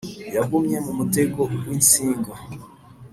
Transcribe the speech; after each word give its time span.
yagumye 0.35 0.77
mumutego 0.85 1.41
winsinga. 1.65 2.31